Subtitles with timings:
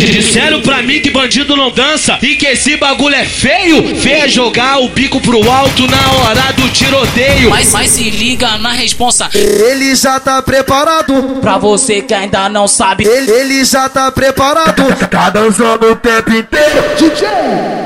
[0.00, 3.94] Disseram pra mim que bandido não dança e que esse bagulho é feio.
[3.96, 7.50] Feio é jogar o bico pro alto na hora do tiroteio.
[7.50, 9.28] Mas, mas se liga na responsa.
[9.34, 11.12] Ele já tá preparado.
[11.42, 13.04] Pra você que ainda não sabe.
[13.06, 14.84] Ele, ele já tá preparado.
[15.10, 16.96] Tá dançando o tempo inteiro.
[16.96, 17.77] DJ!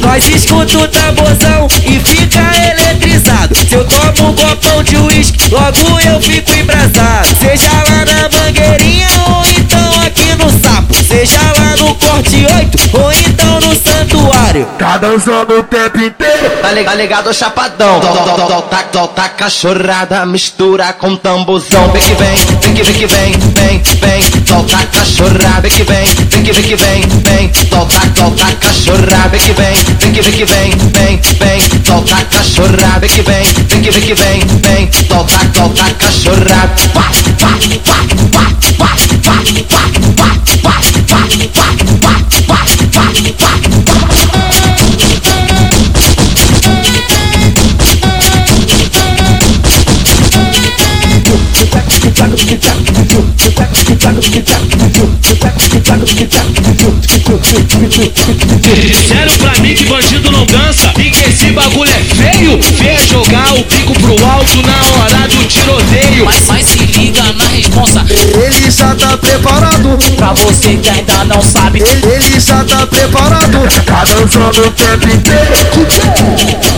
[0.00, 2.40] Nós escuta o tamborzão e fica
[2.70, 3.54] eletrizado.
[3.54, 7.03] Se eu tomo um copão de uísque, logo eu fico embrasado.
[14.54, 14.66] Santuário.
[14.78, 16.50] Tá dançando o tempo inteiro.
[16.62, 18.00] Tá ligado, ligado chapadão.
[18.00, 21.90] Tá, tá, tá cachorrada, mistura com tambozão.
[21.90, 24.46] Vem que vem, vem que vem que vem, vem, vem.
[24.46, 27.52] Solta cachorrada, vem que vem, vem que vem que vem, vem.
[27.68, 31.84] Solta, solta cachorrada, vem que vem, vem que vem que vem, vem, vem.
[31.84, 34.90] Solta cachorrada, vem que vem, vem que vem que vem, vem.
[35.08, 36.88] Solta, solta cachorrada.
[36.94, 37.02] Pá,
[37.40, 39.34] pá, pá, pá, pá, pá, pá,
[39.68, 39.73] pá,
[57.54, 62.58] Disseram pra mim que bandido não dança e que esse bagulho é feio.
[62.84, 66.24] É jogar o bico pro alto na hora do tiroteio.
[66.24, 68.04] Mas, mas se liga na responsa.
[68.10, 69.96] Ele já tá preparado.
[70.16, 71.80] Pra você que ainda não sabe.
[71.80, 73.58] Ele, ele já tá preparado.
[73.84, 76.73] Tá dançando o tempo inteiro.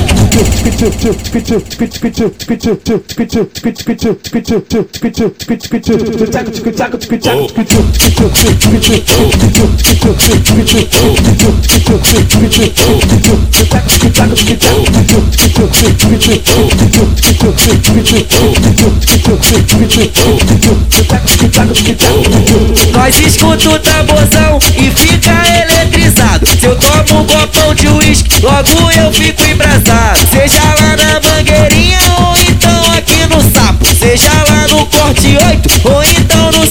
[22.93, 24.59] Nós escuta o tamborzão
[27.27, 30.19] copão de uísque, logo eu fico embrasado.
[30.31, 33.87] Seja lá na mangueirinha ou então aqui no sapo.
[33.95, 36.67] Seja lá no corte 8 ou então no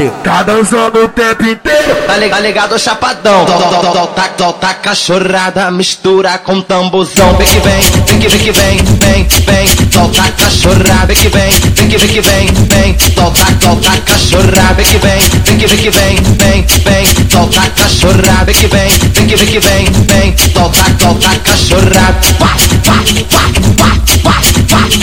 [0.00, 1.94] Cada Tá dançando o tempo inteiro.
[2.06, 3.44] Tá ligado, tá ligado chapadão.
[3.44, 7.36] Dó, dó, dó, tá, tá cachorrada, mistura com tambuzão.
[7.36, 9.92] Vem que vem, vem que vem vem, vem, vem.
[9.92, 12.96] Solta a cachorrada, vem que vem, vem que vem vem, vem.
[13.14, 17.30] Solta, solta a cachorrada, vem que vem, vem que vem vem, vem, vem.
[17.30, 20.36] Solta a cachorrada, vem que vem, vem que vem vem, vem.
[20.54, 22.20] Solta, solta a cachorrada.
[22.38, 23.90] Pá, pá, pá, pá, pá,
[24.22, 24.96] pá, pá, pá, pá,